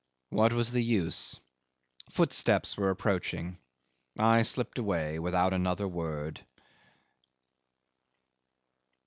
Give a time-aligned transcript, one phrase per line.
[0.31, 1.39] What was the use?
[2.09, 3.59] Footsteps were approaching;
[4.17, 6.41] I slipped away without another word.